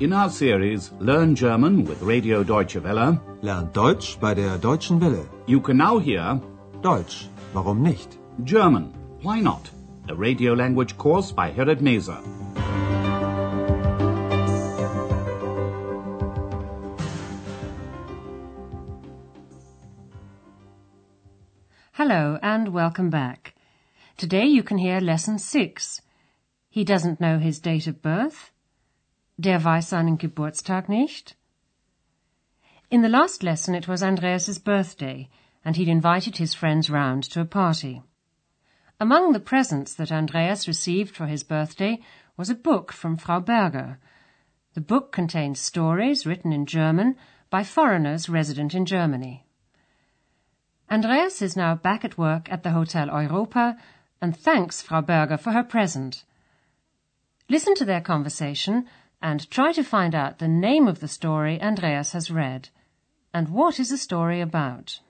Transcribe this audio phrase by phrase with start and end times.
[0.00, 5.26] In our series Learn German with Radio Deutsche Welle, Lernt Deutsch bei der Deutschen Welle.
[5.46, 6.40] you can now hear
[6.82, 8.16] Deutsch, warum nicht?
[8.44, 8.92] German,
[9.22, 9.70] Why Not?
[10.08, 12.16] A radio language course by Herrad Meese.
[21.92, 23.54] Hello and welcome back.
[24.16, 26.00] Today you can hear lesson 6.
[26.68, 28.52] He doesn't know his date of birth.
[29.42, 31.34] Der weiß seinen Geburtstag nicht.
[32.90, 35.30] In the last lesson it was Andreas's birthday
[35.64, 38.02] and he'd invited his friends round to a party.
[39.00, 42.02] Among the presents that Andreas received for his birthday
[42.36, 43.98] was a book from Frau Berger.
[44.74, 47.16] The book contained stories written in German
[47.48, 49.46] by foreigners resident in Germany.
[50.90, 53.78] Andreas is now back at work at the Hotel Europa
[54.20, 56.24] and thanks Frau Berger for her present.
[57.48, 58.86] Listen to their conversation
[59.20, 62.68] and try to find out the name of the story Andreas has read.
[63.32, 65.00] And what is the story about?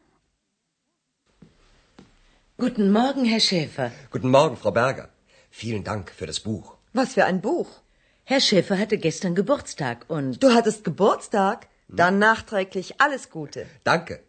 [2.58, 3.90] Guten Morgen, Herr Schäfer.
[4.10, 5.08] Guten Morgen, Frau Berger.
[5.50, 6.76] Vielen Dank für das Buch.
[6.92, 7.68] Was für ein Buch.
[8.24, 11.68] Herr Schäfer hatte gestern Geburtstag und Du hattest Geburtstag?
[11.88, 13.66] Dann nachträglich alles Gute.
[13.82, 14.20] Danke.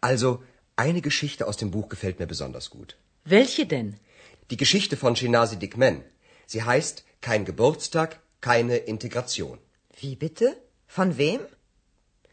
[0.00, 0.42] Also,
[0.76, 2.96] eine Geschichte aus dem Buch gefällt mir besonders gut.
[3.24, 3.96] welche denn?
[4.50, 6.02] Die Geschichte von Shinasi Dikmen.
[6.46, 9.58] Sie heißt Kein Geburtstag, keine Integration.
[9.98, 10.56] Wie bitte?
[10.86, 11.40] Von wem?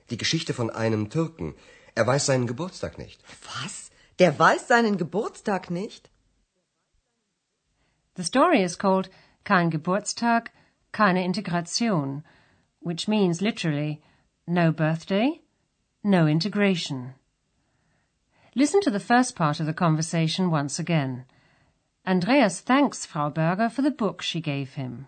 [0.09, 1.55] Die Geschichte von einem Türken.
[1.95, 3.23] Er weiß seinen Geburtstag nicht.
[3.53, 3.91] Was?
[4.19, 6.09] Der weiß seinen Geburtstag nicht?
[8.17, 9.09] The story is called
[9.45, 10.51] Kein Geburtstag,
[10.91, 12.23] keine Integration,
[12.81, 14.01] which means literally
[14.45, 15.41] no birthday,
[16.03, 17.13] no integration.
[18.55, 21.25] Listen to the first part of the conversation once again.
[22.05, 25.07] Andreas thanks Frau Berger for the book she gave him.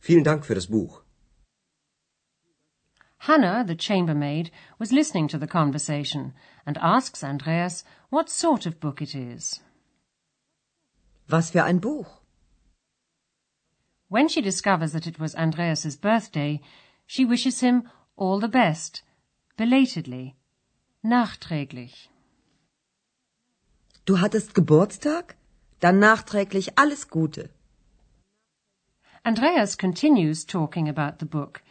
[0.00, 1.02] Vielen Dank für das Buch.
[3.20, 9.02] Hannah, the chambermaid, was listening to the conversation and asks Andreas what sort of book
[9.02, 9.60] it is.
[11.28, 12.22] Was für ein Buch?
[14.08, 16.60] When she discovers that it was Andreas's birthday,
[17.06, 19.02] she wishes him all the best,
[19.56, 20.36] belatedly,
[21.04, 22.08] nachträglich.
[24.06, 25.36] Du hattest Geburtstag?
[25.80, 27.50] Dann nachträglich alles Gute.
[29.24, 31.62] Andreas continues talking about the book.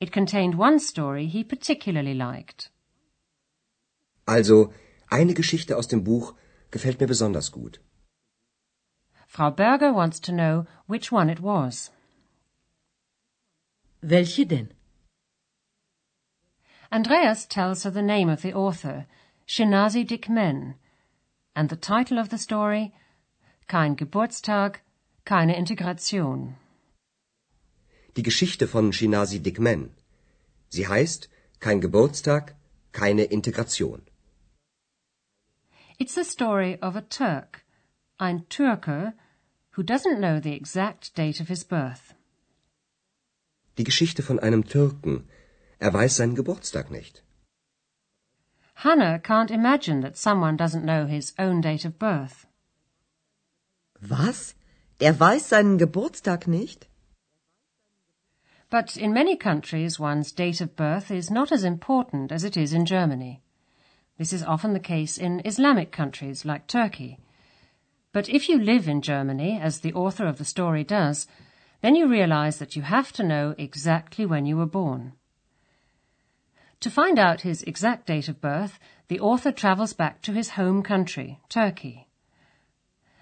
[0.00, 2.70] It contained one story he particularly liked.
[4.28, 4.72] Also,
[5.10, 6.34] eine Geschichte aus dem Buch
[6.70, 7.78] gefällt mir besonders gut.
[9.26, 11.90] Frau Berger wants to know which one it was.
[14.02, 14.70] Welche denn?
[16.92, 19.06] Andreas tells her the name of the author,
[19.46, 20.74] Shinasi Dikmen,
[21.54, 22.94] and the title of the story,
[23.68, 24.76] Kein Geburtstag,
[25.24, 26.56] keine Integration.
[28.16, 29.90] Die Geschichte von Shinasi Dikmen.
[30.70, 31.28] Sie heißt
[31.60, 32.54] Kein Geburtstag,
[32.92, 34.02] keine Integration.
[35.98, 37.64] It's the story of a Turk,
[38.18, 39.12] ein Türke,
[39.72, 42.14] who doesn't know the exact date of his birth.
[43.76, 45.28] Die Geschichte von einem Türken.
[45.78, 47.22] Er weiß seinen Geburtstag nicht.
[48.76, 52.46] Hannah can't imagine that someone doesn't know his own date of birth.
[54.00, 54.54] Was?
[55.00, 56.88] Der weiß seinen Geburtstag nicht?
[58.68, 62.72] But in many countries, one's date of birth is not as important as it is
[62.72, 63.42] in Germany.
[64.18, 67.18] This is often the case in Islamic countries like Turkey.
[68.12, 71.28] But if you live in Germany, as the author of the story does,
[71.80, 75.12] then you realize that you have to know exactly when you were born.
[76.80, 78.78] To find out his exact date of birth,
[79.08, 82.08] the author travels back to his home country, Turkey.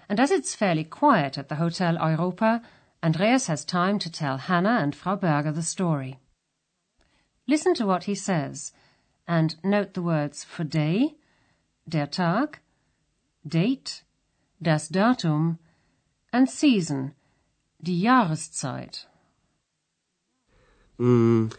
[0.09, 2.61] And as it's fairly quiet at the Hotel Europa,
[3.05, 6.17] Andreas has time to tell Hannah and Frau Berger the story.
[7.47, 8.71] Listen to what he says,
[9.27, 11.13] and note the words for day,
[11.87, 12.61] der Tag,
[13.47, 14.01] date,
[14.59, 15.59] das Datum,
[16.33, 17.13] and season,
[17.79, 19.05] die Jahreszeit.
[20.97, 21.51] Hm,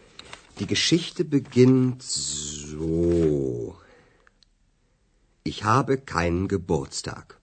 [0.59, 3.77] die Geschichte beginnt so.
[5.45, 7.39] Ich habe keinen Geburtstag.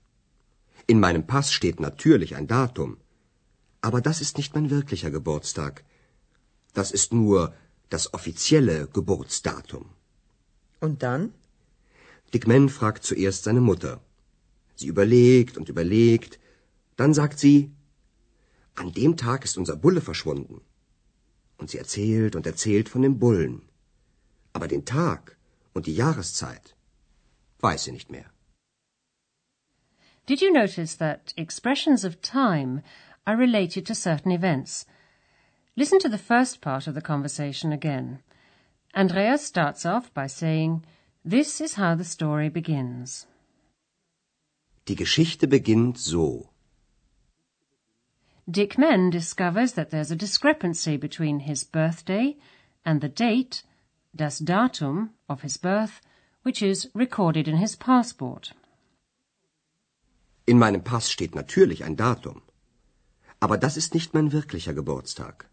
[0.88, 2.98] In meinem Pass steht natürlich ein Datum.
[3.88, 5.84] Aber das ist nicht mein wirklicher Geburtstag.
[6.74, 7.54] Das ist nur
[7.90, 9.90] das offizielle Geburtsdatum.
[10.80, 11.34] Und dann?
[12.34, 14.00] Dickman fragt zuerst seine Mutter.
[14.76, 16.40] Sie überlegt und überlegt.
[16.96, 17.72] Dann sagt sie,
[18.76, 20.62] an dem Tag ist unser Bulle verschwunden.
[21.58, 23.64] Und sie erzählt und erzählt von dem Bullen.
[24.54, 25.38] Aber den Tag
[25.74, 26.76] und die Jahreszeit
[27.60, 28.30] weiß sie nicht mehr.
[30.30, 32.82] Did you notice that expressions of time
[33.26, 34.86] are related to certain events?
[35.76, 38.20] Listen to the first part of the conversation again.
[38.96, 40.86] Andreas starts off by saying,
[41.26, 43.26] This is how the story begins.
[44.86, 46.50] Die Geschichte beginnt so.
[48.50, 52.36] Dikmen discovers that there's a discrepancy between his birthday
[52.86, 53.64] and the date,
[54.14, 56.02] das Datum, of his birth,
[56.44, 58.52] which is recorded in his passport.
[60.46, 62.42] In meinem Pass steht natürlich ein Datum.
[63.44, 65.50] Aber das ist nicht mein wirklicher Geburtstag.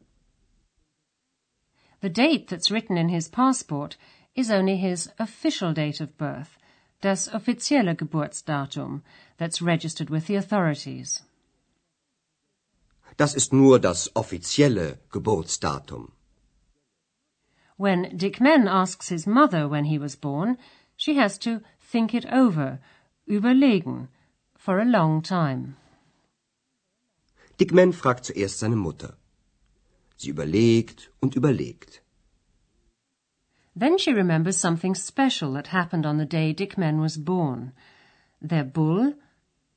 [2.01, 3.99] The date that's written in his passport
[4.37, 6.57] is only his official date of birth,
[7.01, 9.03] das offizielle Geburtsdatum,
[9.39, 11.25] that's registered with the authorities.
[13.17, 16.13] Das ist nur das offizielle Geburtsdatum.
[17.77, 20.59] When Dikmen asks his mother when he was born,
[20.97, 22.79] she has to think it over,
[23.27, 24.09] überlegen,
[24.57, 25.75] for a long time.
[27.61, 29.17] Dikmen fragt zuerst seine Mutter.
[30.17, 32.03] Sie überlegt und überlegt.
[33.79, 37.73] Then she remembers something special that happened on the day Dikmen was born.
[38.41, 39.15] Their bull,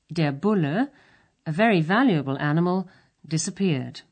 [0.10, 0.92] der Bulle,
[1.46, 2.88] a very valuable animal,
[3.24, 4.04] disappeared.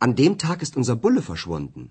[0.00, 1.90] An dem Tag ist unser Bulle verschwunden.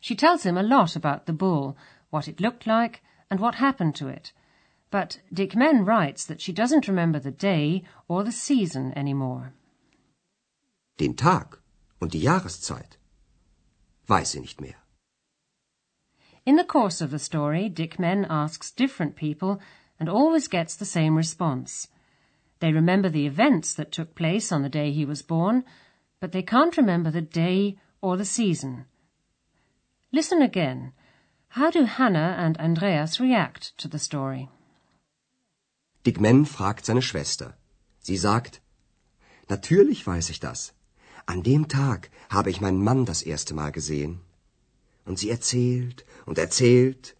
[0.00, 1.76] She tells him a lot about the bull,
[2.10, 3.00] what it looked like,
[3.30, 4.32] and what happened to it.
[4.94, 9.52] But Dikmen writes that she doesn't remember the day or the season anymore.
[10.98, 11.58] Den Tag
[12.00, 12.96] und die Jahreszeit
[14.08, 14.76] weiß sie nicht mehr.
[16.46, 19.60] In the course of the story, Dikmen asks different people
[19.98, 21.88] and always gets the same response.
[22.60, 25.64] They remember the events that took place on the day he was born,
[26.20, 28.84] but they can't remember the day or the season.
[30.12, 30.92] Listen again.
[31.48, 34.50] How do Hannah and Andreas react to the story?
[36.06, 37.56] Dick Men fragt seine Schwester.
[38.00, 38.60] Sie sagt,
[39.48, 40.72] Natürlich weiß ich das.
[41.26, 44.20] An dem Tag habe ich meinen Mann das erste Mal gesehen.
[45.04, 47.16] Und sie erzählt und erzählt,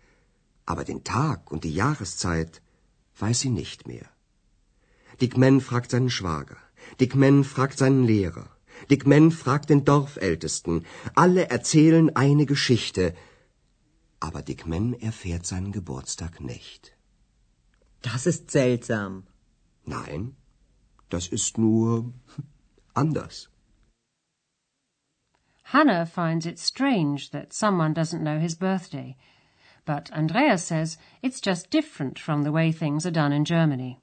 [0.67, 2.63] aber den Tag und die Jahreszeit
[3.19, 4.09] weiß sie nicht mehr.
[5.21, 6.57] Dick Men fragt seinen Schwager.
[7.01, 8.49] Dick Men fragt seinen Lehrer.
[8.91, 10.85] Dick Men fragt den Dorfältesten.
[11.15, 13.15] Alle erzählen eine Geschichte.
[14.21, 16.94] Aber Dick Men erfährt seinen Geburtstag nicht.
[18.05, 19.25] Das ist seltsam.
[19.87, 20.37] Nein,
[21.09, 22.13] das ist nur
[22.95, 23.49] anders.
[25.63, 29.17] Hannah finds it strange that someone doesn't know his birthday,
[29.87, 34.03] but Andreas says it's just different from the way things are done in Germany.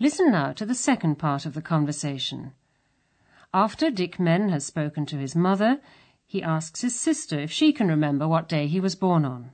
[0.00, 2.52] Listen now to the second part of the conversation.
[3.54, 5.80] After Dikmen has spoken to his mother,
[6.26, 9.52] he asks his sister if she can remember what day he was born on.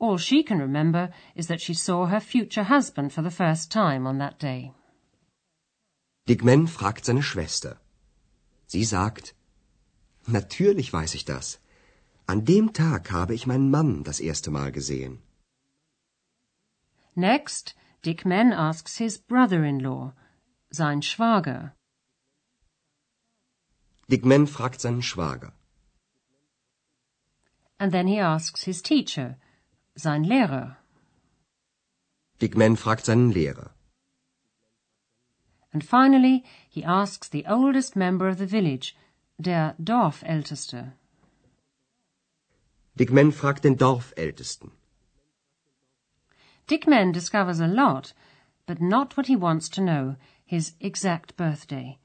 [0.00, 4.06] All she can remember is that she saw her future husband for the first time
[4.06, 4.72] on that day.
[6.28, 7.78] Dikmen fragt seine Schwester.
[8.66, 9.34] Sie sagt,
[10.26, 11.58] Natürlich weiß ich das.
[12.26, 15.22] An dem Tag habe ich meinen Mann das erste Mal gesehen.
[17.16, 17.74] Next,
[18.04, 20.12] Dikmen asks his brother-in-law,
[20.70, 21.72] sein Schwager.
[24.08, 25.52] Dikmen fragt seinen Schwager.
[27.78, 29.38] And then he asks his teacher,
[29.98, 30.76] sein Lehrer.
[32.40, 33.70] Dikmen fragt seinen Lehrer.
[35.72, 38.96] And finally, he asks the oldest member of the village,
[39.40, 40.92] der Dorfälteste.
[42.96, 44.70] Dikmen fragt den Dorfältesten.
[46.68, 48.12] Dikmen discovers a lot,
[48.66, 51.98] but not what he wants to know, his exact birthday.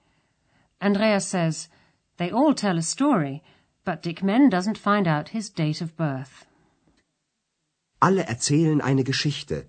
[0.81, 1.69] Andreas says,
[2.17, 3.43] they all tell a story,
[3.85, 6.45] but Dikmen doesn't find out his date of birth.
[8.07, 9.65] Alle erzählen eine Geschichte,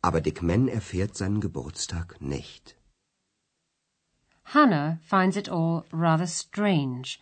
[0.00, 2.76] aber Dick Men erfährt seinen Geburtstag nicht.
[4.54, 7.18] Hannah finds it all rather strange,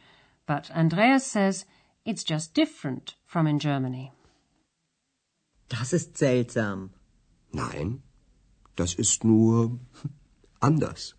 [0.47, 1.67] but Andreas says
[2.05, 4.13] it's just different from in Germany.
[5.69, 6.91] Das ist seltsam.
[7.53, 8.05] Nein,
[8.77, 9.81] das ist nur
[10.61, 11.17] anders.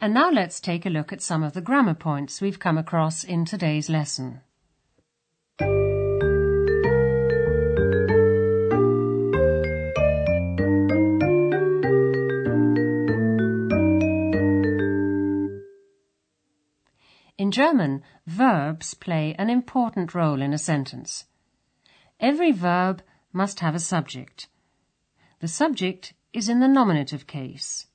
[0.00, 3.24] And now let's take a look at some of the grammar points we've come across
[3.24, 4.40] in today's lesson.
[17.46, 21.26] In German, verbs play an important role in a sentence.
[22.18, 24.48] Every verb must have a subject.
[25.38, 27.86] The subject is in the nominative case.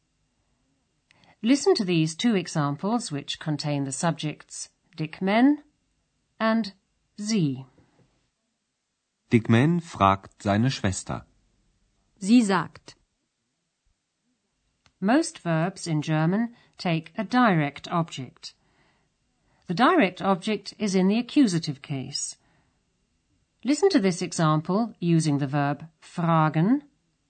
[1.44, 5.58] Listen to these two examples which contain the subjects Dikmen
[6.40, 6.72] and
[7.18, 7.66] sie.
[9.30, 9.50] Dick
[9.82, 11.26] fragt seine Schwester.
[12.22, 12.96] Sie sagt.
[15.02, 18.54] Most verbs in German take a direct object.
[19.72, 22.36] The direct object is in the accusative case.
[23.64, 26.82] Listen to this example using the verb fragen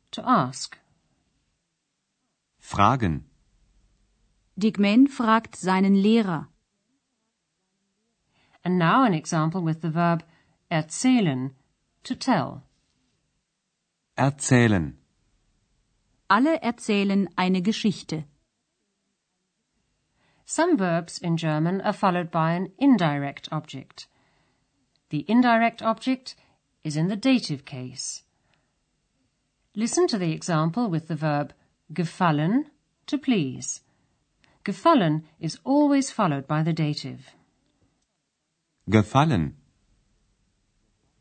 [0.10, 0.79] to ask.
[2.60, 3.25] Fragen.
[4.57, 6.48] Dikmen fragt seinen Lehrer.
[8.63, 10.24] And now an example with the verb
[10.71, 11.51] erzählen,
[12.05, 12.63] to tell.
[14.17, 14.98] Erzählen.
[16.27, 18.24] Alle erzählen eine Geschichte.
[20.58, 24.08] Some verbs in German are followed by an indirect object.
[25.10, 26.36] The indirect object
[26.84, 28.24] is in the dative case.
[29.77, 31.53] Listen to the example with the verb
[31.93, 32.65] gefallen,
[33.08, 33.79] to please.
[34.65, 37.34] Gefallen is always followed by the dative.
[38.89, 39.53] Gefallen.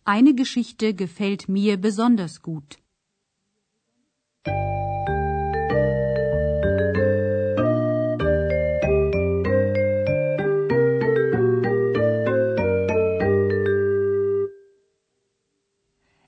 [0.04, 2.78] Eine Geschichte gefällt mir besonders gut.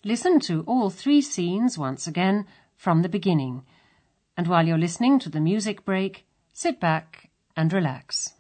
[0.04, 2.44] Listen to all three scenes once again
[2.76, 3.62] from the beginning.
[4.36, 8.34] And while you're listening to the music break, sit back and relax.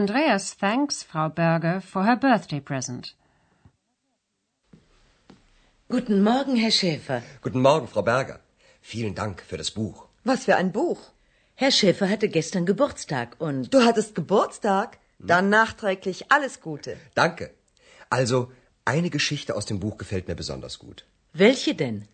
[0.00, 3.14] Andreas thanks Frau Berger for her birthday present.
[5.88, 7.22] Guten Morgen, Herr Schäfer.
[7.40, 8.40] Guten Morgen, Frau Berger.
[8.82, 10.06] Vielen Dank für das Buch.
[10.24, 11.00] Was für ein Buch.
[11.54, 14.98] Herr Schäfer hatte gestern Geburtstag und Du hattest Geburtstag?
[15.18, 16.98] Dann nachträglich alles Gute.
[17.14, 17.50] Danke.
[18.10, 18.52] Also,
[18.84, 21.06] eine Geschichte aus dem Buch gefällt mir besonders gut.
[21.32, 22.06] welche denn?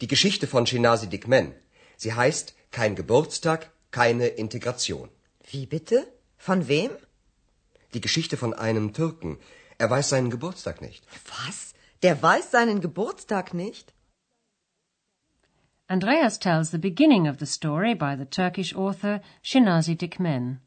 [0.00, 1.54] Die Geschichte von Shinasi Dikmen.
[1.96, 5.08] Sie heißt Kein Geburtstag, keine Integration.
[5.52, 6.06] Wie bitte?
[6.36, 6.90] Von wem?
[7.94, 9.38] Die Geschichte von einem Türken.
[9.78, 11.06] Er weiß seinen Geburtstag nicht.
[11.36, 11.74] Was?
[12.02, 13.94] Der weiß seinen Geburtstag nicht?
[15.88, 20.60] Andreas tells the beginning of the story by the Turkish author Shinazi Dikmen.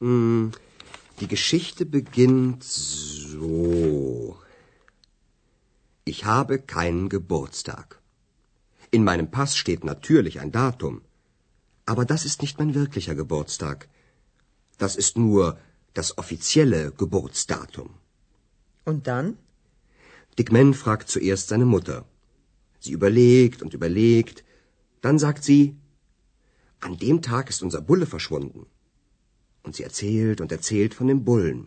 [0.00, 0.52] Hm,
[1.20, 4.38] die Geschichte beginnt so.
[6.04, 8.00] Ich habe keinen Geburtstag.
[8.90, 11.02] In meinem Pass steht natürlich ein Datum.
[11.84, 13.88] Aber das ist nicht mein wirklicher Geburtstag.
[14.78, 15.58] Das ist nur
[15.98, 17.90] das offizielle Geburtsdatum.
[18.84, 19.38] Und dann?
[20.38, 22.04] Dick Man fragt zuerst seine Mutter.
[22.78, 24.44] Sie überlegt und überlegt.
[25.00, 25.76] Dann sagt sie,
[26.80, 28.66] an dem Tag ist unser Bulle verschwunden.
[29.64, 31.66] Und sie erzählt und erzählt von dem Bullen.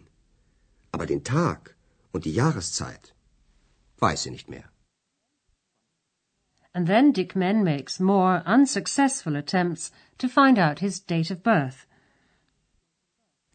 [0.91, 1.75] Aber den Tag
[2.11, 3.13] und die Jahreszeit
[3.97, 4.69] weiß sie nicht mehr.
[6.71, 11.87] And then Dick Men makes more unsuccessful attempts to find out his date of birth.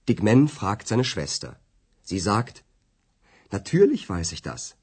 [0.09, 1.59] Dick Man fragt seine Schwester.
[2.03, 2.63] Sie sagt,
[3.51, 4.77] natürlich weiß ich das.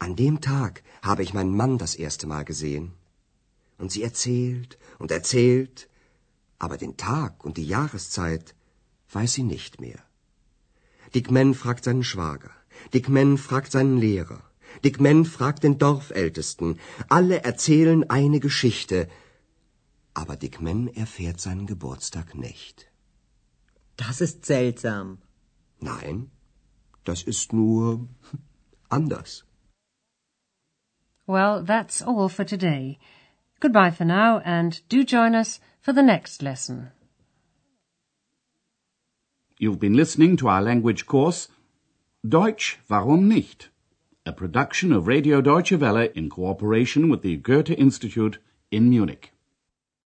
[0.00, 2.92] An dem Tag habe ich meinen Mann das erste Mal gesehen.
[3.78, 5.88] Und sie erzählt und erzählt,
[6.58, 8.56] aber den Tag und die Jahreszeit
[9.12, 10.00] weiß sie nicht mehr.
[11.14, 12.50] Dick Man fragt seinen Schwager.
[12.92, 14.42] Dick Man fragt seinen Lehrer.
[14.82, 16.80] Dick Man fragt den Dorfältesten.
[17.08, 19.08] Alle erzählen eine Geschichte.
[20.14, 22.90] Aber Dick Man erfährt seinen Geburtstag nicht.
[23.96, 25.18] Das ist seltsam.
[25.80, 26.30] Nein,
[27.04, 28.08] das ist nur
[28.88, 29.44] anders.
[31.26, 32.98] Well, that's all for today.
[33.60, 36.90] Goodbye for now, and do join us for the next lesson.
[39.58, 41.48] You've been listening to our language course
[42.26, 43.68] Deutsch, warum nicht?
[44.24, 48.38] A production of Radio Deutsche Welle in cooperation with the Goethe Institute
[48.70, 49.33] in Munich.